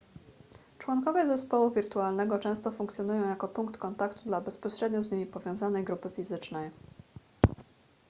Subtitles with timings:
[0.79, 6.71] członkowie zespołu wirtualnego często funkcjonują jako punkt kontaktu dla bezpośrednio z nimi powiązanej grupy fizycznej